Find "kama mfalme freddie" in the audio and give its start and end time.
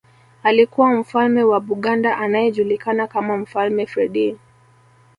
3.07-4.37